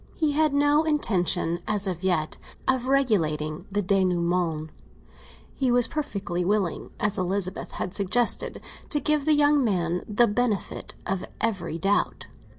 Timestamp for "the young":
9.25-9.63